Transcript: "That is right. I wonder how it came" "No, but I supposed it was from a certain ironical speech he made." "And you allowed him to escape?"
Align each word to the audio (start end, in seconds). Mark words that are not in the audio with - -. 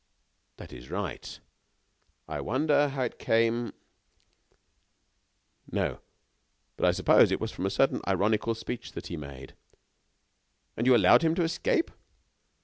"That 0.57 0.73
is 0.73 0.89
right. 0.89 1.39
I 2.27 2.41
wonder 2.41 2.87
how 2.89 3.03
it 3.03 3.19
came" 3.19 3.71
"No, 5.71 5.99
but 6.75 6.87
I 6.87 6.91
supposed 6.91 7.31
it 7.31 7.39
was 7.39 7.51
from 7.51 7.67
a 7.67 7.69
certain 7.69 8.01
ironical 8.07 8.55
speech 8.55 8.91
he 9.05 9.15
made." 9.15 9.53
"And 10.75 10.87
you 10.87 10.95
allowed 10.97 11.21
him 11.21 11.35
to 11.35 11.43
escape?" 11.43 11.91